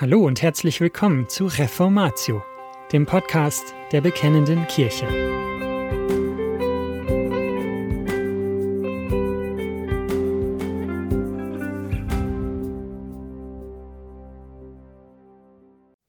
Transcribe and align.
Hallo 0.00 0.24
und 0.24 0.40
herzlich 0.40 0.80
willkommen 0.80 1.28
zu 1.28 1.44
Reformatio, 1.44 2.42
dem 2.90 3.04
Podcast 3.04 3.74
der 3.92 4.00
Bekennenden 4.00 4.66
Kirche. 4.66 5.06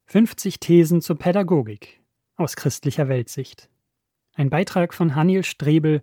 »50 0.08 0.60
Thesen 0.60 1.02
zur 1.02 1.18
Pädagogik« 1.18 2.00
aus 2.36 2.56
christlicher 2.56 3.08
Weltsicht. 3.08 3.68
Ein 4.32 4.48
Beitrag 4.48 4.94
von 4.94 5.14
Haniel 5.14 5.44
Strebel, 5.44 6.02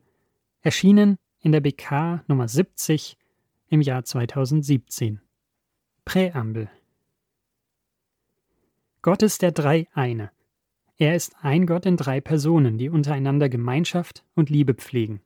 erschienen 0.61 1.17
in 1.39 1.51
der 1.51 1.61
BK 1.61 2.23
Nummer 2.27 2.47
70 2.47 3.17
im 3.67 3.81
Jahr 3.81 4.03
2017. 4.03 5.21
Präambel 6.05 6.70
Gott 9.02 9.23
ist 9.23 9.41
der 9.41 9.52
Drei-Eine. 9.52 10.31
Er 10.98 11.16
ist 11.16 11.34
ein 11.41 11.66
Gott 11.66 11.85
in 11.85 11.95
drei 11.95 12.20
Personen, 12.20 12.77
die 12.77 12.89
untereinander 12.89 13.48
Gemeinschaft 13.48 14.25
und 14.35 14.49
Liebe 14.49 14.73
pflegen. 14.73 15.22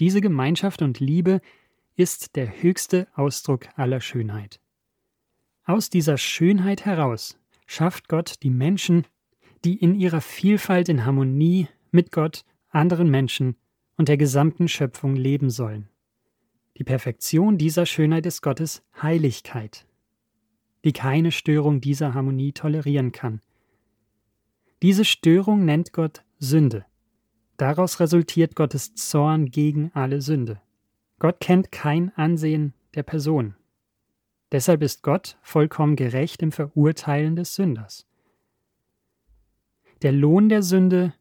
Diese 0.00 0.20
Gemeinschaft 0.20 0.82
und 0.82 0.98
Liebe 0.98 1.40
ist 1.94 2.34
der 2.34 2.62
höchste 2.62 3.06
Ausdruck 3.14 3.68
aller 3.76 4.00
Schönheit. 4.00 4.60
Aus 5.64 5.88
dieser 5.88 6.18
Schönheit 6.18 6.84
heraus 6.84 7.38
schafft 7.66 8.08
Gott 8.08 8.42
die 8.42 8.50
Menschen, 8.50 9.06
die 9.64 9.76
in 9.76 9.94
ihrer 9.94 10.20
Vielfalt 10.20 10.88
in 10.88 11.06
Harmonie 11.06 11.68
mit 11.92 12.10
Gott, 12.10 12.44
anderen 12.70 13.08
Menschen 13.08 13.56
und 13.96 14.08
der 14.08 14.16
gesamten 14.16 14.66
Schöpfung 14.66 15.14
leben 15.14 15.48
sollen. 15.48 15.88
Die 16.76 16.84
Perfektion 16.84 17.56
dieser 17.56 17.86
Schönheit 17.86 18.26
ist 18.26 18.42
Gottes 18.42 18.82
Heiligkeit, 19.00 19.86
die 20.84 20.92
keine 20.92 21.32
Störung 21.32 21.80
dieser 21.80 22.14
Harmonie 22.14 22.52
tolerieren 22.52 23.10
kann. 23.10 23.40
Diese 24.82 25.04
Störung 25.04 25.64
nennt 25.64 25.92
Gott 25.92 26.22
Sünde. 26.38 26.84
Daraus 27.56 28.00
resultiert 28.00 28.54
Gottes 28.54 28.94
Zorn 28.94 29.50
gegen 29.50 29.90
alle 29.94 30.20
Sünde. 30.20 30.60
Gott 31.18 31.40
kennt 31.40 31.72
kein 31.72 32.12
Ansehen 32.16 32.74
der 32.94 33.02
Person. 33.02 33.54
Deshalb 34.52 34.82
ist 34.82 35.02
Gott 35.02 35.38
vollkommen 35.42 35.96
gerecht 35.96 36.42
im 36.42 36.52
Verurteilen 36.52 37.34
des 37.34 37.54
Sünders. 37.54 38.06
Der 40.02 40.12
Lohn 40.12 40.48
der 40.48 40.62
Sünde 40.62 41.14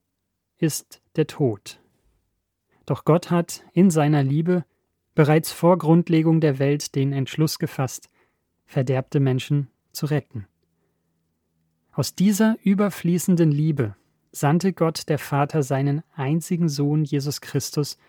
ist 0.57 1.01
der 1.15 1.27
Tod. 1.27 1.79
Doch 2.85 3.05
Gott 3.05 3.31
hat 3.31 3.63
in 3.73 3.89
seiner 3.89 4.23
Liebe 4.23 4.65
bereits 5.15 5.51
vor 5.51 5.77
Grundlegung 5.77 6.41
der 6.41 6.59
Welt 6.59 6.95
den 6.95 7.13
Entschluss 7.13 7.59
gefasst, 7.59 8.09
verderbte 8.73 9.19
Menschen 9.19 9.69
zu 9.91 10.07
retten. 10.07 10.47
Aus 11.91 12.15
dieser 12.15 12.57
überfließenden 12.63 13.51
Liebe 13.51 13.95
sandte 14.31 14.73
Gott 14.73 15.07
der 15.09 15.19
Vater 15.19 15.61
seinen 15.61 16.01
einzigen 16.15 16.69
Sohn 16.69 17.03
Jesus 17.03 17.39
Christus 17.39 17.99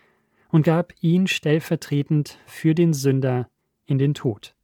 und 0.49 0.63
gab 0.63 0.91
ihn 1.01 1.27
stellvertretend 1.27 2.39
für 2.47 2.73
den 2.73 2.93
Sünder 2.93 3.47
in 3.85 3.99
den 3.99 4.15
Tod. 4.15 4.55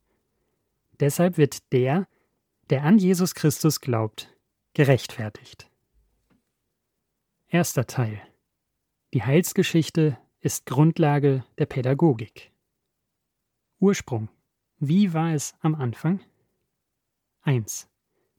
Deshalb 0.99 1.37
wird 1.37 1.71
der, 1.71 2.07
der 2.71 2.83
an 2.83 2.97
Jesus 2.97 3.35
Christus 3.35 3.79
glaubt, 3.79 4.35
gerechtfertigt. 4.73 5.69
Erster 7.47 7.85
Teil. 7.85 8.19
Die 9.13 9.21
Heilsgeschichte 9.21 10.17
ist 10.39 10.65
Grundlage 10.65 11.43
der 11.59 11.67
Pädagogik. 11.67 12.51
Ursprung 13.79 14.29
wie 14.81 15.13
war 15.13 15.33
es 15.33 15.53
am 15.61 15.75
Anfang? 15.75 16.19
1. 17.43 17.87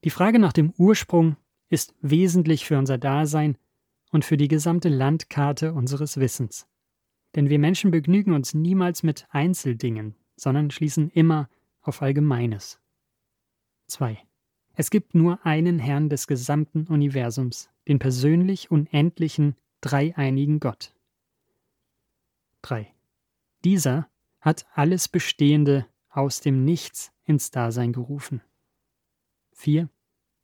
Die 0.04 0.10
Frage 0.10 0.40
nach 0.40 0.52
dem 0.52 0.72
Ursprung 0.76 1.36
ist 1.68 1.94
wesentlich 2.02 2.66
für 2.66 2.78
unser 2.78 2.98
Dasein 2.98 3.56
und 4.10 4.24
für 4.24 4.36
die 4.36 4.48
gesamte 4.48 4.88
Landkarte 4.88 5.72
unseres 5.72 6.18
Wissens. 6.18 6.66
Denn 7.36 7.48
wir 7.48 7.60
Menschen 7.60 7.92
begnügen 7.92 8.34
uns 8.34 8.54
niemals 8.54 9.04
mit 9.04 9.26
Einzeldingen, 9.30 10.16
sondern 10.36 10.70
schließen 10.72 11.10
immer 11.10 11.48
auf 11.80 12.02
Allgemeines. 12.02 12.80
2. 13.86 14.18
Es 14.74 14.90
gibt 14.90 15.14
nur 15.14 15.46
einen 15.46 15.78
Herrn 15.78 16.08
des 16.08 16.26
gesamten 16.26 16.88
Universums, 16.88 17.70
den 17.86 18.00
persönlich 18.00 18.70
unendlichen, 18.70 19.54
dreieinigen 19.80 20.58
Gott. 20.58 20.92
3. 22.62 22.92
Dieser 23.64 24.08
hat 24.40 24.66
alles 24.74 25.08
Bestehende 25.08 25.86
aus 26.12 26.40
dem 26.40 26.64
Nichts 26.64 27.12
ins 27.24 27.50
Dasein 27.50 27.92
gerufen. 27.92 28.42
4. 29.52 29.88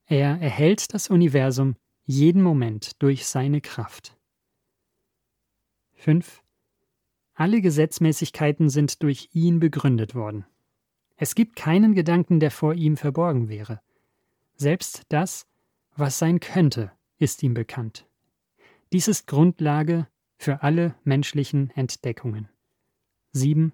Er 0.06 0.40
erhält 0.40 0.94
das 0.94 1.08
Universum 1.08 1.76
jeden 2.04 2.42
Moment 2.42 3.02
durch 3.02 3.26
seine 3.26 3.60
Kraft. 3.60 4.16
5. 5.96 6.42
Alle 7.34 7.60
Gesetzmäßigkeiten 7.60 8.70
sind 8.70 9.02
durch 9.02 9.28
ihn 9.32 9.60
begründet 9.60 10.14
worden. 10.14 10.46
Es 11.16 11.34
gibt 11.34 11.56
keinen 11.56 11.94
Gedanken, 11.94 12.40
der 12.40 12.50
vor 12.50 12.74
ihm 12.74 12.96
verborgen 12.96 13.48
wäre. 13.48 13.80
Selbst 14.54 15.02
das, 15.08 15.46
was 15.96 16.18
sein 16.18 16.40
könnte, 16.40 16.92
ist 17.18 17.42
ihm 17.42 17.54
bekannt. 17.54 18.08
Dies 18.92 19.08
ist 19.08 19.26
Grundlage 19.26 20.06
für 20.38 20.62
alle 20.62 20.94
menschlichen 21.04 21.70
Entdeckungen. 21.70 22.48
7. 23.32 23.72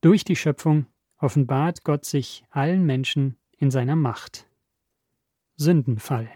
Durch 0.00 0.24
die 0.24 0.36
Schöpfung 0.36 0.86
offenbart 1.18 1.84
Gott 1.84 2.06
sich 2.06 2.44
allen 2.50 2.86
Menschen 2.86 3.36
in 3.58 3.70
seiner 3.70 3.96
Macht. 3.96 4.48
Sündenfall. 5.56 6.30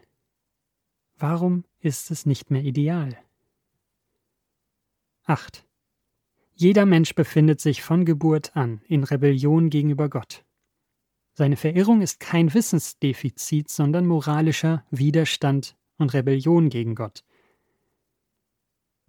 Warum 1.17 1.65
ist 1.81 2.11
es 2.11 2.27
nicht 2.27 2.51
mehr 2.51 2.63
ideal? 2.63 3.17
8. 5.25 5.65
Jeder 6.53 6.85
Mensch 6.85 7.15
befindet 7.15 7.61
sich 7.61 7.83
von 7.83 8.05
Geburt 8.05 8.55
an 8.55 8.83
in 8.87 9.03
Rebellion 9.03 9.71
gegenüber 9.71 10.11
Gott. 10.11 10.45
Seine 11.33 11.57
Verirrung 11.57 12.03
ist 12.03 12.21
kein 12.21 12.53
Wissensdefizit, 12.53 13.71
sondern 13.71 14.07
moralischer 14.07 14.85
Widerstand 14.91 15.77
und 15.97 16.13
Rebellion 16.13 16.69
gegen 16.69 16.95
Gott. 16.95 17.25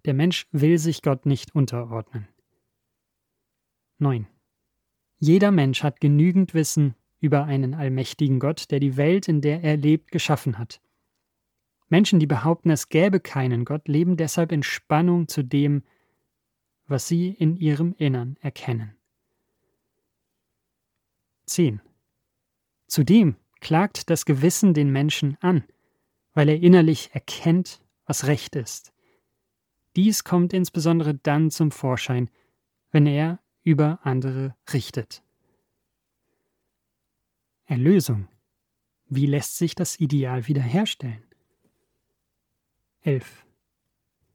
Der 0.06 0.14
Mensch 0.14 0.48
will 0.52 0.78
sich 0.78 1.02
Gott 1.02 1.26
nicht 1.26 1.54
unterordnen. 1.54 2.30
9. 3.98 4.28
Jeder 5.26 5.50
Mensch 5.50 5.82
hat 5.82 6.02
genügend 6.02 6.54
Wissen 6.54 6.94
über 7.20 7.46
einen 7.46 7.74
allmächtigen 7.74 8.40
Gott, 8.40 8.70
der 8.70 8.80
die 8.80 8.96
Welt, 8.96 9.28
in 9.28 9.42
der 9.42 9.64
er 9.64 9.76
lebt, 9.76 10.12
geschaffen 10.12 10.60
hat. 10.60 10.80
Menschen, 11.90 12.20
die 12.20 12.28
behaupten, 12.28 12.70
es 12.70 12.90
gäbe 12.90 13.20
keinen 13.20 13.66
Gott, 13.66 13.88
leben 13.88 14.18
deshalb 14.18 14.52
in 14.52 14.62
Spannung 14.62 15.28
zu 15.28 15.42
dem, 15.42 15.82
was 16.86 17.08
sie 17.08 17.30
in 17.30 17.58
ihrem 17.58 17.96
Innern 17.98 18.38
erkennen. 18.40 18.96
10. 21.48 21.82
Zudem 22.86 23.36
klagt 23.62 24.12
das 24.12 24.26
Gewissen 24.26 24.76
den 24.76 24.92
Menschen 24.92 25.38
an, 25.42 25.64
weil 26.36 26.50
er 26.50 26.62
innerlich 26.62 27.16
erkennt, 27.16 27.82
was 28.06 28.28
Recht 28.28 28.56
ist. 28.56 28.94
Dies 29.96 30.24
kommt 30.24 30.54
insbesondere 30.54 31.16
dann 31.16 31.50
zum 31.50 31.72
Vorschein, 31.72 32.30
wenn 32.92 33.08
er 33.08 33.40
über 33.66 34.00
andere 34.04 34.56
richtet. 34.72 35.24
Erlösung. 37.66 38.30
Wie 39.08 39.26
lässt 39.26 39.58
sich 39.58 39.76
das 39.76 40.00
Ideal 40.00 40.48
wiederherstellen? 40.48 41.24
11. 43.02 43.46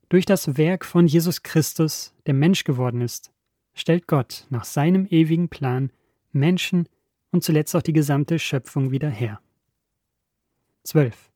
Durch 0.08 0.26
das 0.26 0.56
Werk 0.56 0.84
von 0.84 1.06
Jesus 1.06 1.42
Christus, 1.42 2.12
der 2.26 2.34
Mensch 2.34 2.64
geworden 2.64 3.00
ist, 3.00 3.32
stellt 3.72 4.08
Gott 4.08 4.46
nach 4.50 4.64
seinem 4.64 5.06
ewigen 5.06 5.48
Plan 5.48 5.92
Menschen 6.32 6.88
und 7.30 7.44
zuletzt 7.44 7.74
auch 7.76 7.82
die 7.82 7.92
gesamte 7.92 8.38
Schöpfung 8.38 8.90
wieder 8.90 9.08
her. 9.08 9.40
12. 10.82 11.30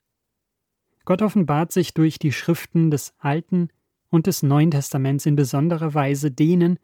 Gott 1.05 1.23
offenbart 1.23 1.71
sich 1.71 1.95
durch 1.95 2.19
die 2.19 2.33
Schriften 2.33 2.91
des 2.91 3.15
Alten 3.19 3.69
und 4.11 4.27
des 4.27 4.43
Neuen 4.43 4.73
Testaments 4.73 5.27
in 5.27 5.37
besonderer 5.37 5.95
Weise 5.95 6.33
denen, 6.33 6.79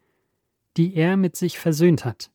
die 0.77 0.95
er 0.95 1.17
mit 1.17 1.35
sich 1.35 1.59
versöhnt 1.59 2.05
hat. 2.05 2.31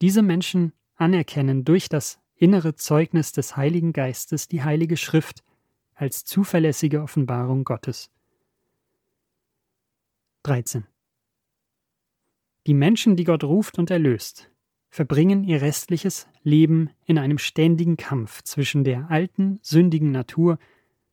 Diese 0.00 0.22
Menschen 0.22 0.72
anerkennen 0.96 1.64
durch 1.64 1.88
das 1.88 2.18
innere 2.36 2.74
Zeugnis 2.74 3.32
des 3.32 3.56
Heiligen 3.56 3.92
Geistes 3.92 4.48
die 4.48 4.62
Heilige 4.62 4.96
Schrift 4.96 5.44
als 5.94 6.24
zuverlässige 6.24 7.02
Offenbarung 7.02 7.64
Gottes. 7.64 8.10
13. 10.44 10.86
Die 12.66 12.74
Menschen, 12.74 13.16
die 13.16 13.24
Gott 13.24 13.44
ruft 13.44 13.78
und 13.78 13.90
erlöst, 13.90 14.50
verbringen 14.88 15.44
ihr 15.44 15.60
restliches 15.60 16.26
Leben 16.42 16.90
in 17.04 17.18
einem 17.18 17.38
ständigen 17.38 17.96
Kampf 17.96 18.42
zwischen 18.42 18.84
der 18.84 19.10
alten, 19.10 19.58
sündigen 19.62 20.10
Natur 20.10 20.58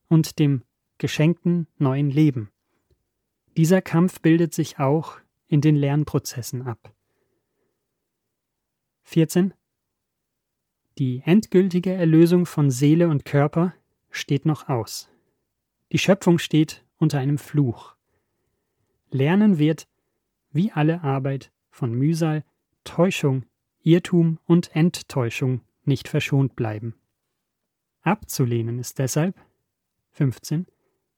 und 0.07 0.39
dem 0.39 0.63
geschenkten 0.97 1.67
neuen 1.77 2.09
Leben. 2.09 2.49
Dieser 3.57 3.81
Kampf 3.81 4.21
bildet 4.21 4.53
sich 4.53 4.79
auch 4.79 5.19
in 5.47 5.61
den 5.61 5.75
Lernprozessen 5.75 6.61
ab. 6.61 6.93
14. 9.03 9.53
Die 10.97 11.21
endgültige 11.25 11.93
Erlösung 11.93 12.45
von 12.45 12.71
Seele 12.71 13.07
und 13.07 13.23
Körper 13.23 13.73
steht 14.09 14.45
noch 14.45 14.67
aus. 14.67 15.09
Die 15.91 15.99
Schöpfung 15.99 16.39
steht 16.39 16.83
unter 16.97 17.19
einem 17.19 17.37
Fluch. 17.37 17.95
Lernen 19.09 19.57
wird, 19.57 19.87
wie 20.51 20.71
alle 20.71 21.01
Arbeit, 21.03 21.51
von 21.69 21.93
Mühsal, 21.93 22.43
Täuschung, 22.83 23.45
Irrtum 23.83 24.39
und 24.45 24.75
Enttäuschung 24.75 25.61
nicht 25.83 26.07
verschont 26.07 26.55
bleiben. 26.55 26.95
Abzulehnen 28.01 28.79
ist 28.79 28.99
deshalb 28.99 29.35
15 30.11 30.65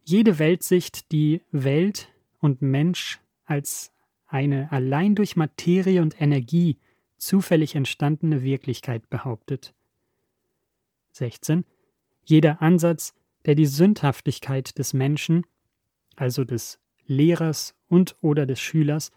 jede 0.10 0.40
Weltsicht, 0.40 1.12
die 1.12 1.42
Welt 1.52 2.12
und 2.40 2.64
Mensch 2.64 3.20
als 3.46 3.92
eine 4.30 4.72
allein 4.72 5.16
durch 5.16 5.36
Materie 5.36 6.02
und 6.02 6.22
Energie 6.22 6.78
zufällig 7.18 7.76
entstandene 7.76 8.44
Wirklichkeit 8.44 9.10
behauptet. 9.10 9.74
16. 11.12 11.66
Jeder 12.24 12.62
Ansatz, 12.62 13.14
der 13.46 13.56
die 13.56 13.66
Sündhaftigkeit 13.66 14.78
des 14.78 14.94
Menschen, 14.94 15.46
also 16.16 16.44
des 16.44 16.80
Lehrers 17.06 17.76
und 17.88 18.16
oder 18.22 18.46
des 18.46 18.60
Schülers, 18.60 19.12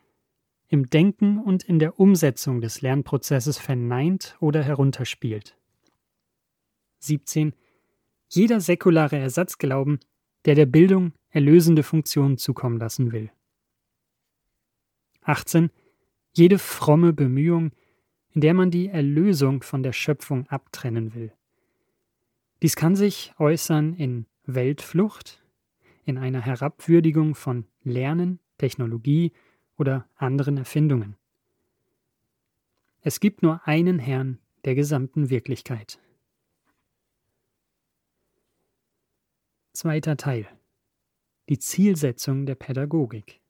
im 0.68 0.88
Denken 0.88 1.38
und 1.38 1.62
in 1.62 1.78
der 1.78 2.00
Umsetzung 2.00 2.62
des 2.62 2.80
Lernprozesses 2.80 3.58
verneint 3.58 4.36
oder 4.40 4.62
herunterspielt. 4.62 5.56
17. 7.00 7.52
Jeder 8.28 8.60
säkulare 8.60 9.18
Ersatzglauben, 9.18 10.00
der 10.46 10.54
der 10.54 10.66
Bildung 10.66 11.12
erlösende 11.28 11.82
Funktionen 11.82 12.38
zukommen 12.38 12.78
lassen 12.78 13.12
will. 13.12 13.30
18. 15.22 15.70
Jede 16.34 16.58
fromme 16.58 17.12
Bemühung, 17.12 17.72
in 18.30 18.40
der 18.40 18.54
man 18.54 18.70
die 18.70 18.88
Erlösung 18.88 19.62
von 19.62 19.82
der 19.82 19.92
Schöpfung 19.92 20.46
abtrennen 20.48 21.14
will. 21.14 21.32
Dies 22.62 22.76
kann 22.76 22.96
sich 22.96 23.34
äußern 23.38 23.94
in 23.94 24.26
Weltflucht, 24.44 25.42
in 26.04 26.18
einer 26.18 26.40
Herabwürdigung 26.40 27.34
von 27.34 27.66
Lernen, 27.82 28.38
Technologie 28.58 29.32
oder 29.76 30.08
anderen 30.16 30.56
Erfindungen. 30.56 31.16
Es 33.00 33.18
gibt 33.18 33.42
nur 33.42 33.66
einen 33.66 33.98
Herrn 33.98 34.38
der 34.64 34.76
gesamten 34.76 35.28
Wirklichkeit. 35.28 35.98
Zweiter 39.72 40.16
Teil. 40.16 40.46
Die 41.48 41.58
Zielsetzung 41.58 42.46
der 42.46 42.54
Pädagogik. 42.54 43.41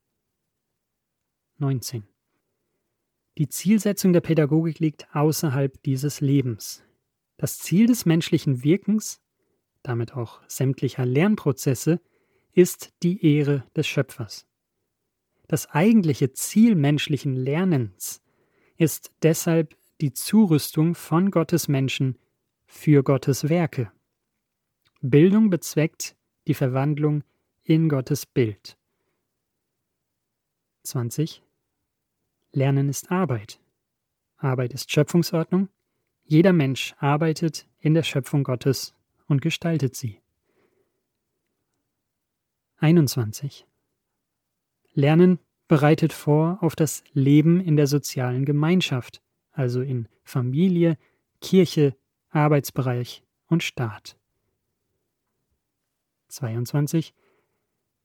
19. 1.62 2.03
Die 3.38 3.49
Zielsetzung 3.49 4.12
der 4.12 4.20
Pädagogik 4.20 4.81
liegt 4.81 5.06
außerhalb 5.14 5.81
dieses 5.85 6.20
Lebens. 6.20 6.82
Das 7.38 7.59
Ziel 7.59 7.87
des 7.87 8.05
menschlichen 8.05 8.62
Wirkens, 8.62 9.23
damit 9.82 10.12
auch 10.12 10.41
sämtlicher 10.49 11.06
Lernprozesse, 11.06 12.00
ist 12.53 12.93
die 13.03 13.25
Ehre 13.25 13.64
des 13.75 13.87
Schöpfers. 13.87 14.47
Das 15.49 15.70
eigentliche 15.70 16.32
Ziel 16.32 16.75
menschlichen 16.75 17.37
Lernens 17.37 18.20
ist 18.76 19.12
deshalb 19.23 19.76
die 20.00 20.12
Zurüstung 20.12 20.94
von 20.94 21.31
Gottes 21.31 21.69
Menschen 21.69 22.19
für 22.67 23.03
Gottes 23.03 23.49
Werke. 23.49 23.93
Bildung 25.00 25.49
bezweckt 25.49 26.17
die 26.49 26.55
Verwandlung 26.55 27.23
in 27.62 27.88
Gottes 27.88 28.26
Bild. 28.26 28.76
20. 30.82 31.43
Lernen 32.52 32.88
ist 32.90 33.10
Arbeit. 33.10 33.60
Arbeit 34.37 34.75
ist 34.75 34.90
Schöpfungsordnung. 34.90 35.69
Jeder 36.25 36.52
Mensch 36.52 36.94
arbeitet 36.99 37.66
in 37.78 37.94
der 37.94 38.02
Schöpfung 38.02 38.44
Gottes 38.44 38.94
und 39.26 39.40
gestaltet 39.40 39.96
sie. 39.96 40.20
21. 42.76 43.66
Lernen 44.93 45.38
bereitet 45.66 46.12
vor 46.12 46.58
auf 46.60 46.76
das 46.76 47.02
Leben 47.12 47.60
in 47.60 47.76
der 47.76 47.87
sozialen 47.87 48.44
Gemeinschaft, 48.44 49.22
also 49.52 49.81
in 49.81 50.08
Familie, 50.22 50.98
Kirche, 51.40 51.96
Arbeitsbereich 52.28 53.22
und 53.46 53.62
Staat. 53.62 54.19
22. 56.28 57.14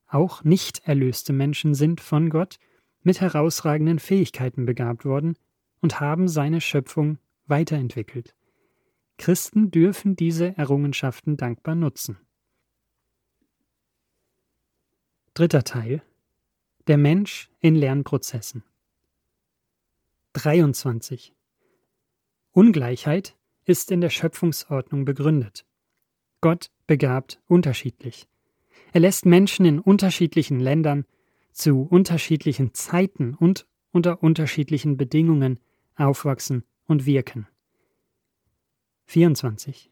Auch 0.07 0.43
nicht 0.43 0.87
erlöste 0.87 1.33
Menschen 1.33 1.73
sind 1.73 1.99
von 1.99 2.29
Gott 2.29 2.59
mit 3.07 3.21
herausragenden 3.21 3.99
Fähigkeiten 3.99 4.65
begabt 4.65 5.05
worden 5.05 5.37
und 5.79 6.01
haben 6.01 6.27
seine 6.27 6.59
Schöpfung 6.59 7.19
weiterentwickelt. 7.45 8.35
Christen 9.17 9.71
dürfen 9.71 10.17
diese 10.17 10.57
Errungenschaften 10.57 11.37
dankbar 11.37 11.75
nutzen. 11.75 12.17
Dritter 15.35 15.63
Teil 15.63 16.03
Der 16.87 16.97
Mensch 16.97 17.49
in 17.61 17.75
Lernprozessen 17.75 18.65
23. 20.33 21.33
Ungleichheit 22.51 23.37
ist 23.63 23.89
in 23.89 24.01
der 24.01 24.09
Schöpfungsordnung 24.09 25.05
begründet. 25.05 25.65
Gott 26.41 26.71
begabt 26.87 27.39
unterschiedlich. 27.47 28.27
Er 28.91 28.99
lässt 28.99 29.25
Menschen 29.25 29.65
in 29.65 29.79
unterschiedlichen 29.79 30.59
Ländern 30.59 31.05
zu 31.57 31.81
unterschiedlichen 31.81 32.75
Zeiten 32.75 33.33
und 33.33 33.65
unter 33.91 34.21
unterschiedlichen 34.21 34.95
Bedingungen 34.95 35.59
aufwachsen 35.95 36.63
und 36.85 37.07
wirken. 37.07 37.47
24. 39.05 39.89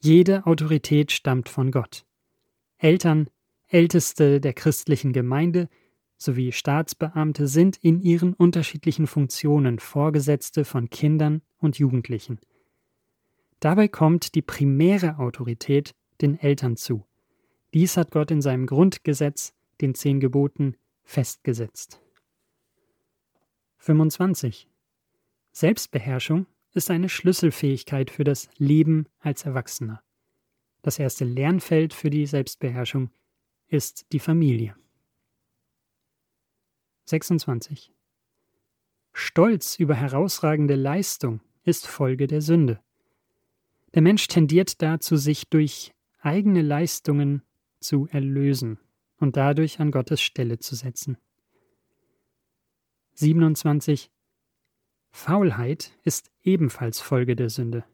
Jede 0.00 0.46
Autorität 0.46 1.10
stammt 1.10 1.48
von 1.48 1.72
Gott. 1.72 2.06
Eltern, 2.78 3.28
Älteste 3.66 4.40
der 4.40 4.52
christlichen 4.52 5.12
Gemeinde 5.12 5.68
sowie 6.16 6.52
Staatsbeamte 6.52 7.48
sind 7.48 7.76
in 7.78 8.00
ihren 8.00 8.34
unterschiedlichen 8.34 9.08
Funktionen 9.08 9.80
Vorgesetzte 9.80 10.64
von 10.64 10.88
Kindern 10.88 11.42
und 11.58 11.78
Jugendlichen. 11.78 12.38
Dabei 13.58 13.88
kommt 13.88 14.36
die 14.36 14.42
primäre 14.42 15.18
Autorität 15.18 15.94
den 16.20 16.38
Eltern 16.38 16.76
zu. 16.76 17.04
Dies 17.74 17.96
hat 17.96 18.12
Gott 18.12 18.30
in 18.30 18.40
seinem 18.40 18.66
Grundgesetz, 18.66 19.52
den 19.80 19.94
zehn 19.94 20.20
Geboten, 20.20 20.76
festgesetzt. 21.02 22.00
25. 23.78 24.68
Selbstbeherrschung 25.52 26.46
ist 26.72 26.90
eine 26.90 27.08
Schlüsselfähigkeit 27.08 28.10
für 28.10 28.24
das 28.24 28.48
Leben 28.56 29.06
als 29.18 29.44
Erwachsener. 29.44 30.02
Das 30.82 30.98
erste 30.98 31.24
Lernfeld 31.24 31.92
für 31.92 32.10
die 32.10 32.26
Selbstbeherrschung 32.26 33.10
ist 33.66 34.06
die 34.12 34.20
Familie. 34.20 34.76
26. 37.06 37.92
Stolz 39.12 39.78
über 39.78 39.94
herausragende 39.94 40.76
Leistung 40.76 41.40
ist 41.64 41.86
Folge 41.86 42.26
der 42.26 42.40
Sünde. 42.40 42.80
Der 43.94 44.02
Mensch 44.02 44.28
tendiert 44.28 44.80
dazu, 44.80 45.16
sich 45.16 45.48
durch 45.48 45.92
eigene 46.20 46.62
Leistungen 46.62 47.42
zu 47.80 48.06
erlösen 48.10 48.78
und 49.20 49.36
dadurch 49.36 49.78
an 49.78 49.92
Gottes 49.92 50.20
Stelle 50.20 50.58
zu 50.58 50.74
setzen. 50.74 51.16
27. 53.14 54.10
Faulheit 55.10 55.92
ist 56.04 56.30
ebenfalls 56.42 57.00
Folge 57.00 57.36
der 57.36 57.50
Sünde. 57.50 57.84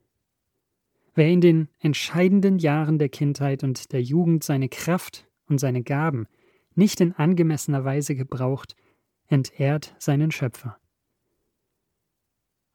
Wer 1.14 1.28
in 1.28 1.40
den 1.40 1.68
entscheidenden 1.80 2.58
Jahren 2.58 2.98
der 2.98 3.08
Kindheit 3.08 3.64
und 3.64 3.92
der 3.92 4.02
Jugend 4.02 4.44
seine 4.44 4.68
Kraft 4.68 5.26
und 5.48 5.58
seine 5.58 5.82
Gaben 5.82 6.28
nicht 6.74 7.00
in 7.00 7.12
angemessener 7.12 7.84
Weise 7.84 8.14
gebraucht, 8.14 8.76
entehrt 9.26 9.94
seinen 9.98 10.30
Schöpfer. 10.30 10.78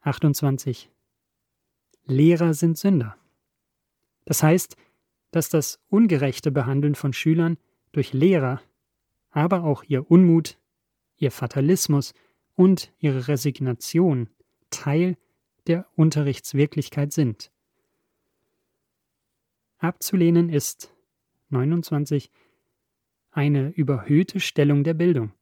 28. 0.02 0.90
Lehrer 2.06 2.54
sind 2.56 2.78
Sünder. 2.78 3.16
Das 4.26 4.42
heißt, 4.42 4.76
dass 5.30 5.50
das 5.50 5.80
ungerechte 5.88 6.52
Behandeln 6.52 6.96
von 6.96 7.14
Schülern 7.14 7.58
durch 7.92 8.14
Lehrer, 8.14 8.62
aber 9.32 9.64
auch 9.64 9.84
ihr 9.84 10.10
Unmut, 10.10 10.58
ihr 11.18 11.32
Fatalismus 11.32 12.14
und 12.56 12.92
ihre 13.00 13.28
Resignation 13.28 14.30
Teil 14.70 15.18
der 15.68 15.88
Unterrichtswirklichkeit 15.96 17.14
sind. 17.14 17.52
Abzulehnen 19.78 20.50
ist 20.50 20.94
29 21.50 22.30
eine 23.32 23.70
überhöhte 23.70 24.40
Stellung 24.40 24.84
der 24.84 24.94
Bildung. 24.94 25.34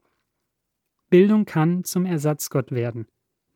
Bildung 1.10 1.46
kann 1.46 1.84
zum 1.84 2.06
Ersatzgott 2.06 2.72
werden, 2.72 3.08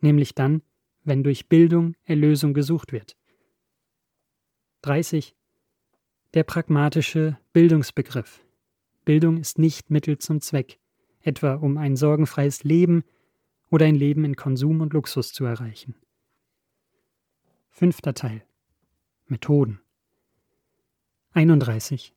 nämlich 0.02 0.34
dann, 0.34 0.62
wenn 1.04 1.24
durch 1.24 1.48
Bildung 1.48 1.96
Erlösung 2.04 2.54
gesucht 2.54 2.92
wird. 2.92 3.16
30. 4.82 5.36
Der 6.34 6.44
pragmatische 6.44 7.38
Bildungsbegriff. 7.54 8.43
Bildung 9.06 9.38
ist 9.38 9.60
nicht 9.60 9.90
Mittel 9.90 10.18
zum 10.18 10.42
Zweck, 10.42 10.80
etwa 11.22 11.56
um 11.56 11.78
ein 11.78 11.96
sorgenfreies 11.96 12.64
Leben 12.64 13.04
oder 13.70 13.86
ein 13.86 13.96
Leben 13.96 14.24
in 14.24 14.36
Konsum 14.36 14.82
und 14.82 14.94
Luxus 14.94 15.34
zu 15.34 15.46
erreichen. 15.46 15.96
Fünfter 17.70 18.14
Teil. 18.14 18.44
Methoden. 19.26 19.80
31. 21.32 22.14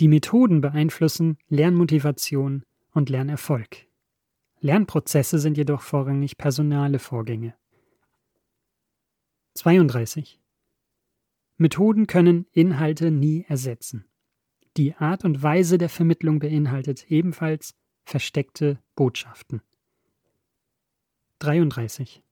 Die 0.00 0.08
Methoden 0.08 0.60
beeinflussen 0.60 1.38
Lernmotivation 1.48 2.64
und 2.92 3.10
Lernerfolg. 3.10 3.86
Lernprozesse 4.60 5.38
sind 5.38 5.56
jedoch 5.56 5.82
vorrangig 5.82 6.38
personale 6.38 6.98
Vorgänge. 6.98 7.54
32. 9.54 10.40
Methoden 11.56 12.06
können 12.06 12.46
Inhalte 12.52 13.10
nie 13.10 13.44
ersetzen. 13.48 14.04
Die 14.76 14.94
Art 14.96 15.24
und 15.24 15.40
Weise 15.40 15.78
der 15.78 15.88
Vermittlung 15.88 16.40
beinhaltet 16.40 17.10
ebenfalls 17.10 17.76
versteckte 18.04 18.80
Botschaften. 18.96 19.62
33. 21.38 22.22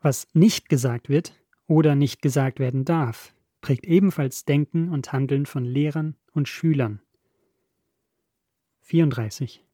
Was 0.00 0.28
nicht 0.32 0.68
gesagt 0.68 1.08
wird 1.08 1.34
oder 1.66 1.96
nicht 1.96 2.22
gesagt 2.22 2.60
werden 2.60 2.84
darf, 2.84 3.34
prägt 3.60 3.86
ebenfalls 3.86 4.44
Denken 4.44 4.90
und 4.90 5.12
Handeln 5.12 5.46
von 5.46 5.64
Lehrern 5.64 6.16
und 6.32 6.48
Schülern. 6.48 7.00
34. 8.82 9.64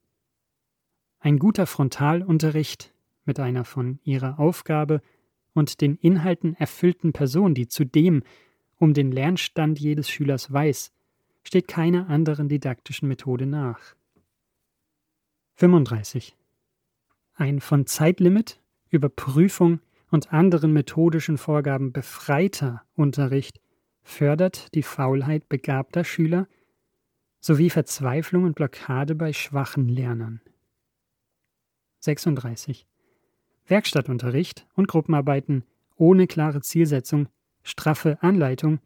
Ein 1.19 1.39
guter 1.39 1.67
Frontalunterricht 1.67 2.95
mit 3.27 3.39
einer 3.39 3.65
von 3.65 3.99
ihrer 4.03 4.39
Aufgabe 4.39 5.03
und 5.53 5.83
den 5.83 5.97
Inhalten 5.97 6.55
erfüllten 6.55 7.13
Person, 7.13 7.55
die 7.55 7.69
zudem 7.69 8.23
um 8.79 8.95
den 8.95 9.13
Lernstand 9.13 9.79
jedes 9.79 10.09
Schülers 10.09 10.51
weiß, 10.51 10.93
steht 11.43 11.69
keiner 11.69 12.09
anderen 12.09 12.49
didaktischen 12.49 13.09
Methode 13.09 13.47
nach. 13.47 13.95
35. 15.57 16.37
Ein 17.35 17.61
von 17.61 17.87
Zeitlimit, 17.87 18.61
Überprüfung 18.89 19.81
und 20.11 20.33
anderen 20.33 20.73
methodischen 20.73 21.39
Vorgaben 21.39 21.93
befreiter 21.93 22.83
Unterricht 22.95 23.61
fördert 24.03 24.75
die 24.75 24.83
Faulheit 24.83 25.49
begabter 25.49 26.05
Schüler 26.05 26.49
sowie 27.41 27.71
Verzweiflung 27.71 28.45
und 28.45 28.55
Blockade 28.55 29.15
bei 29.15 29.33
schwachen 29.33 29.89
Lernern. 29.89 30.41
36. 32.01 32.87
Werkstattunterricht 33.67 34.67
und 34.75 34.89
Gruppenarbeiten 34.89 35.65
ohne 35.97 36.27
klare 36.27 36.61
Zielsetzung, 36.61 37.29
straffe 37.63 38.23
Anleitung 38.23 38.81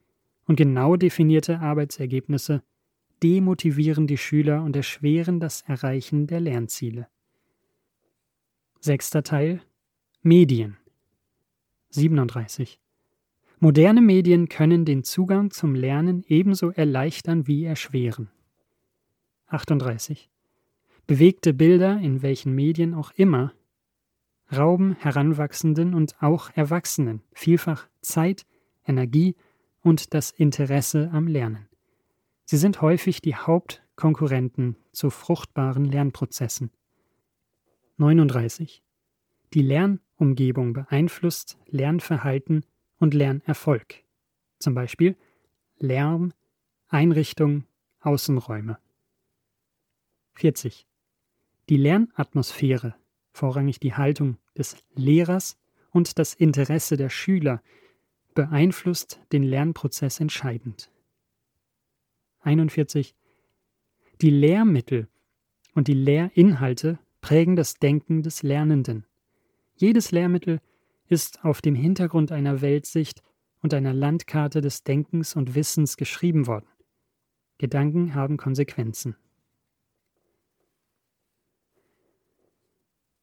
und 0.46 0.56
genau 0.56 0.96
definierte 0.96 1.60
Arbeitsergebnisse 1.60 2.62
demotivieren 3.22 4.06
die 4.06 4.18
Schüler 4.18 4.62
und 4.62 4.76
erschweren 4.76 5.40
das 5.40 5.62
Erreichen 5.62 6.26
der 6.26 6.40
Lernziele. 6.40 7.08
Sechster 8.80 9.22
Teil 9.22 9.62
Medien 10.22 10.76
37. 11.90 12.78
Moderne 13.60 14.02
Medien 14.02 14.48
können 14.48 14.84
den 14.84 15.04
Zugang 15.04 15.50
zum 15.50 15.74
Lernen 15.74 16.24
ebenso 16.26 16.70
erleichtern 16.70 17.46
wie 17.46 17.64
erschweren. 17.64 18.28
38. 19.46 20.28
Bewegte 21.06 21.54
Bilder, 21.54 21.98
in 21.98 22.20
welchen 22.22 22.54
Medien 22.54 22.94
auch 22.94 23.12
immer, 23.12 23.52
rauben 24.54 24.96
Heranwachsenden 24.96 25.94
und 25.94 26.20
auch 26.20 26.50
Erwachsenen 26.54 27.22
vielfach 27.32 27.88
Zeit, 28.00 28.44
Energie 28.86 29.36
und 29.84 30.14
das 30.14 30.30
Interesse 30.30 31.10
am 31.12 31.28
Lernen. 31.28 31.68
Sie 32.46 32.56
sind 32.56 32.80
häufig 32.80 33.20
die 33.20 33.36
Hauptkonkurrenten 33.36 34.76
zu 34.92 35.10
fruchtbaren 35.10 35.84
Lernprozessen. 35.84 36.70
39. 37.98 38.82
Die 39.52 39.62
Lernumgebung 39.62 40.72
beeinflusst 40.72 41.58
Lernverhalten 41.66 42.64
und 42.98 43.14
Lernerfolg. 43.14 44.02
Zum 44.58 44.74
Beispiel 44.74 45.16
Lärm, 45.78 46.32
Einrichtung, 46.88 47.64
Außenräume. 48.00 48.78
40. 50.34 50.86
Die 51.68 51.76
Lernatmosphäre 51.76 52.94
vorrangig 53.32 53.80
die 53.80 53.94
Haltung 53.94 54.38
des 54.56 54.76
Lehrers 54.94 55.58
und 55.90 56.18
das 56.18 56.34
Interesse 56.34 56.96
der 56.96 57.10
Schüler 57.10 57.62
beeinflusst 58.34 59.20
den 59.32 59.42
Lernprozess 59.42 60.20
entscheidend. 60.20 60.90
41. 62.40 63.14
Die 64.20 64.30
Lehrmittel 64.30 65.08
und 65.74 65.88
die 65.88 65.94
Lehrinhalte 65.94 66.98
prägen 67.20 67.56
das 67.56 67.78
Denken 67.78 68.22
des 68.22 68.42
Lernenden. 68.42 69.06
Jedes 69.76 70.10
Lehrmittel 70.10 70.60
ist 71.08 71.44
auf 71.44 71.62
dem 71.62 71.74
Hintergrund 71.74 72.32
einer 72.32 72.60
Weltsicht 72.60 73.22
und 73.60 73.72
einer 73.74 73.94
Landkarte 73.94 74.60
des 74.60 74.84
Denkens 74.84 75.36
und 75.36 75.54
Wissens 75.54 75.96
geschrieben 75.96 76.46
worden. 76.46 76.66
Gedanken 77.58 78.14
haben 78.14 78.36
Konsequenzen. 78.36 79.16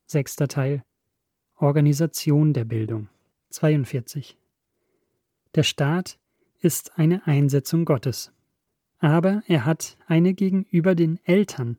Sechster 0.08 0.48
Teil 0.48 0.84
Organisation 1.56 2.54
der 2.54 2.66
Bildung 2.66 3.08
42 3.52 4.38
Der 5.54 5.64
Staat 5.64 6.18
ist 6.62 6.98
eine 6.98 7.28
Einsetzung 7.28 7.84
Gottes, 7.84 8.32
aber 9.00 9.44
er 9.48 9.66
hat 9.66 9.98
eine 10.08 10.34
gegenüber 10.34 10.96
den 10.96 11.20
Eltern 11.26 11.78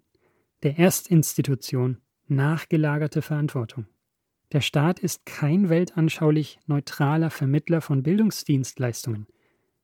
der 0.63 0.79
Erstinstitution 0.79 1.99
nachgelagerte 2.29 3.23
Verantwortung. 3.23 3.87
Der 4.53 4.61
Staat 4.61 4.99
ist 4.99 5.25
kein 5.25 5.71
weltanschaulich 5.71 6.61
neutraler 6.67 7.31
Vermittler 7.31 7.81
von 7.81 8.03
Bildungsdienstleistungen. 8.03 9.27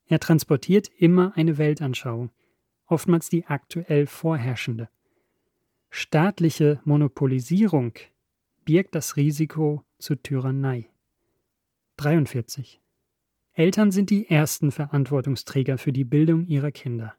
Er 0.06 0.20
transportiert 0.20 0.88
immer 0.98 1.32
eine 1.36 1.56
Weltanschauung, 1.56 2.30
oftmals 2.86 3.30
die 3.30 3.46
aktuell 3.46 4.06
vorherrschende. 4.06 4.90
Staatliche 5.88 6.80
Monopolisierung 6.84 7.94
birgt 8.66 8.94
das 8.94 9.16
Risiko 9.16 9.82
zur 9.98 10.22
Tyrannei. 10.22 10.90
43. 11.96 12.82
Eltern 13.58 13.90
sind 13.90 14.10
die 14.10 14.30
ersten 14.30 14.70
Verantwortungsträger 14.70 15.78
für 15.78 15.92
die 15.92 16.04
Bildung 16.04 16.46
ihrer 16.46 16.70
Kinder. 16.70 17.16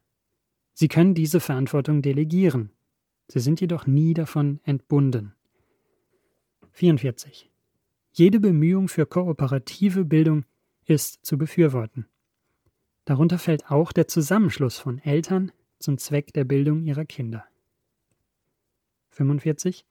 Sie 0.72 0.88
können 0.88 1.12
diese 1.12 1.38
Verantwortung 1.38 2.00
delegieren, 2.00 2.70
sie 3.28 3.40
sind 3.40 3.60
jedoch 3.60 3.86
nie 3.86 4.14
davon 4.14 4.58
entbunden. 4.64 5.34
44. 6.70 7.50
Jede 8.12 8.40
Bemühung 8.40 8.88
für 8.88 9.04
kooperative 9.04 10.06
Bildung 10.06 10.46
ist 10.86 11.26
zu 11.26 11.36
befürworten. 11.36 12.06
Darunter 13.04 13.38
fällt 13.38 13.70
auch 13.70 13.92
der 13.92 14.08
Zusammenschluss 14.08 14.78
von 14.78 14.98
Eltern 15.00 15.52
zum 15.78 15.98
Zweck 15.98 16.32
der 16.32 16.44
Bildung 16.44 16.84
ihrer 16.84 17.04
Kinder. 17.04 17.44
45. 19.10 19.84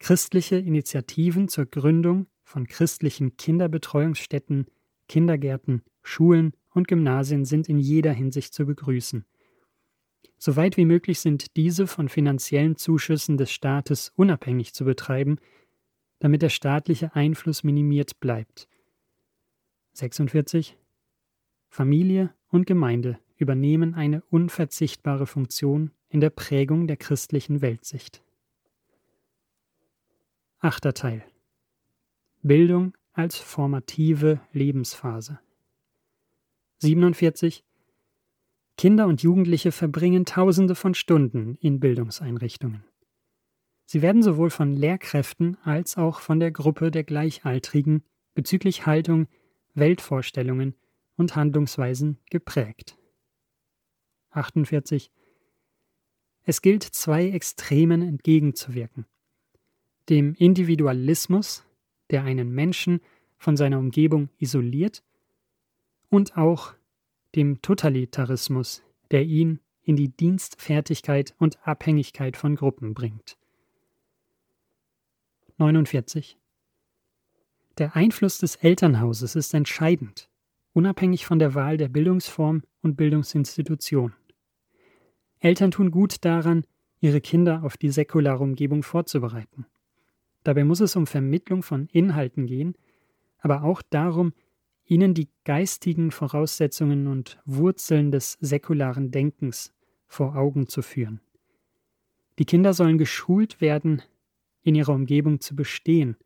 Christliche 0.00 0.56
Initiativen 0.56 1.46
zur 1.46 1.66
Gründung 1.66 2.26
von 2.42 2.66
christlichen 2.66 3.36
Kinderbetreuungsstätten, 3.36 4.66
Kindergärten, 5.08 5.82
Schulen 6.02 6.54
und 6.70 6.88
Gymnasien 6.88 7.44
sind 7.44 7.68
in 7.68 7.78
jeder 7.78 8.12
Hinsicht 8.12 8.52
zu 8.52 8.66
begrüßen. 8.66 9.24
Soweit 10.38 10.76
wie 10.76 10.84
möglich 10.84 11.20
sind 11.20 11.56
diese 11.56 11.86
von 11.86 12.08
finanziellen 12.08 12.76
Zuschüssen 12.76 13.36
des 13.36 13.50
Staates 13.50 14.12
unabhängig 14.16 14.74
zu 14.74 14.84
betreiben, 14.84 15.38
damit 16.18 16.42
der 16.42 16.48
staatliche 16.48 17.14
Einfluss 17.14 17.64
minimiert 17.64 18.20
bleibt. 18.20 18.68
46. 19.92 20.76
Familie 21.68 22.34
und 22.48 22.66
Gemeinde 22.66 23.18
übernehmen 23.36 23.94
eine 23.94 24.22
unverzichtbare 24.30 25.26
Funktion 25.26 25.90
in 26.08 26.20
der 26.20 26.30
Prägung 26.30 26.86
der 26.86 26.96
christlichen 26.96 27.62
Weltsicht. 27.62 28.22
Achter 30.58 30.94
Teil 30.94 31.24
Bildung 32.42 32.96
als 33.14 33.38
formative 33.38 34.40
Lebensphase 34.52 35.40
47 36.78 37.64
Kinder 38.76 39.06
und 39.06 39.22
Jugendliche 39.22 39.72
verbringen 39.72 40.26
Tausende 40.26 40.74
von 40.74 40.94
Stunden 40.94 41.56
in 41.60 41.80
Bildungseinrichtungen. 41.80 42.84
Sie 43.86 44.02
werden 44.02 44.22
sowohl 44.22 44.50
von 44.50 44.74
Lehrkräften 44.74 45.56
als 45.62 45.96
auch 45.96 46.20
von 46.20 46.40
der 46.40 46.50
Gruppe 46.50 46.90
der 46.90 47.04
Gleichaltrigen 47.04 48.02
bezüglich 48.34 48.84
Haltung, 48.84 49.28
Weltvorstellungen 49.74 50.74
und 51.16 51.36
Handlungsweisen 51.36 52.18
geprägt. 52.30 52.98
48 54.30 55.10
Es 56.42 56.60
gilt, 56.60 56.82
zwei 56.82 57.30
Extremen 57.30 58.02
entgegenzuwirken 58.02 59.06
dem 60.08 60.34
Individualismus, 60.34 61.64
der 62.14 62.22
einen 62.22 62.54
Menschen 62.54 63.00
von 63.36 63.56
seiner 63.56 63.78
Umgebung 63.78 64.30
isoliert, 64.38 65.02
und 66.10 66.36
auch 66.36 66.74
dem 67.34 67.60
Totalitarismus, 67.60 68.84
der 69.10 69.24
ihn 69.24 69.58
in 69.82 69.96
die 69.96 70.08
Dienstfertigkeit 70.08 71.34
und 71.38 71.58
Abhängigkeit 71.66 72.36
von 72.36 72.54
Gruppen 72.54 72.94
bringt. 72.94 73.36
49. 75.58 76.38
Der 77.78 77.96
Einfluss 77.96 78.38
des 78.38 78.54
Elternhauses 78.54 79.34
ist 79.34 79.52
entscheidend. 79.54 80.30
unabhängig 80.72 81.26
von 81.26 81.38
der 81.40 81.54
Wahl 81.54 81.76
der 81.76 81.88
Bildungsform 81.88 82.62
und 82.82 82.96
Bildungsinstitution. 82.96 84.12
Eltern 85.40 85.70
tun 85.72 85.90
gut 85.90 86.24
daran, 86.24 86.64
ihre 87.00 87.20
Kinder 87.20 87.62
auf 87.64 87.76
die 87.76 87.90
säkulare 87.90 88.42
Umgebung 88.42 88.82
vorzubereiten. 88.82 89.66
Dabei 90.44 90.64
muss 90.64 90.80
es 90.80 90.94
um 90.94 91.06
Vermittlung 91.06 91.62
von 91.62 91.88
Inhalten 91.88 92.46
gehen, 92.46 92.74
aber 93.38 93.64
auch 93.64 93.82
darum, 93.82 94.32
ihnen 94.84 95.14
die 95.14 95.30
geistigen 95.44 96.10
Voraussetzungen 96.10 97.06
und 97.06 97.40
Wurzeln 97.46 98.10
des 98.10 98.36
säkularen 98.40 99.10
Denkens 99.10 99.72
vor 100.06 100.36
Augen 100.36 100.68
zu 100.68 100.82
führen. 100.82 101.20
Die 102.38 102.44
Kinder 102.44 102.74
sollen 102.74 102.98
geschult 102.98 103.60
werden, 103.60 104.02
in 104.62 104.74
ihrer 104.74 104.92
Umgebung 104.92 105.40
zu 105.40 105.56
bestehen, 105.56 106.16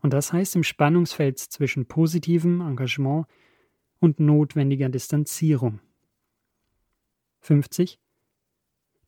und 0.00 0.12
das 0.12 0.32
heißt 0.32 0.56
im 0.56 0.62
Spannungsfeld 0.62 1.38
zwischen 1.38 1.86
positivem 1.86 2.60
Engagement 2.60 3.26
und 3.98 4.20
notwendiger 4.20 4.88
Distanzierung. 4.88 5.80
50. 7.40 7.98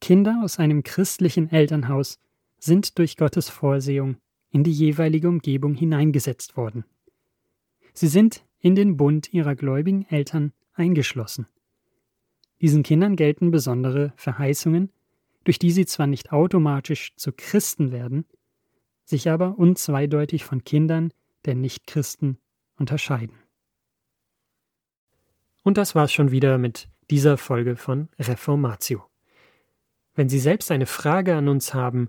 Kinder 0.00 0.40
aus 0.42 0.58
einem 0.58 0.82
christlichen 0.82 1.50
Elternhaus 1.50 2.18
sind 2.58 2.98
durch 2.98 3.16
Gottes 3.16 3.48
Vorsehung 3.48 4.16
in 4.50 4.64
die 4.64 4.72
jeweilige 4.72 5.28
Umgebung 5.28 5.74
hineingesetzt 5.74 6.56
worden. 6.56 6.84
Sie 7.94 8.08
sind 8.08 8.44
in 8.58 8.74
den 8.74 8.96
Bund 8.96 9.32
ihrer 9.32 9.54
gläubigen 9.54 10.04
Eltern 10.08 10.52
eingeschlossen. 10.74 11.46
Diesen 12.60 12.82
Kindern 12.82 13.16
gelten 13.16 13.50
besondere 13.50 14.12
Verheißungen, 14.16 14.90
durch 15.44 15.58
die 15.58 15.70
sie 15.70 15.86
zwar 15.86 16.06
nicht 16.06 16.32
automatisch 16.32 17.14
zu 17.16 17.32
Christen 17.32 17.92
werden, 17.92 18.26
sich 19.04 19.30
aber 19.30 19.58
unzweideutig 19.58 20.44
von 20.44 20.64
Kindern 20.64 21.12
der 21.46 21.54
Nichtchristen 21.54 22.38
unterscheiden. 22.76 23.36
Und 25.62 25.78
das 25.78 25.94
war's 25.94 26.12
schon 26.12 26.30
wieder 26.30 26.58
mit 26.58 26.88
dieser 27.10 27.36
Folge 27.36 27.76
von 27.76 28.08
Reformatio. 28.18 29.04
Wenn 30.14 30.28
Sie 30.28 30.38
selbst 30.38 30.70
eine 30.70 30.86
Frage 30.86 31.34
an 31.34 31.48
uns 31.48 31.74
haben, 31.74 32.08